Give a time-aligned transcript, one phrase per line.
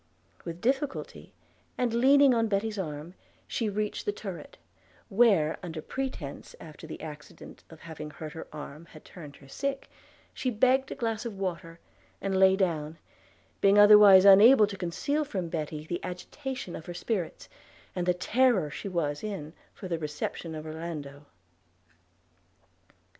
[0.45, 1.31] With difficulty,
[1.77, 3.13] and leaning on Betty's arm,
[3.47, 4.57] she reached her turret;
[5.09, 9.91] where, under pretence that the accident of having hurt her arm had turned her sick,
[10.33, 11.79] she begged a glass of water,
[12.19, 12.97] and lay down,
[13.61, 17.47] being otherwise unable to conceal from Betty the agitation of her spirits,
[17.95, 21.27] and the terror she was in for the reception of Orlando.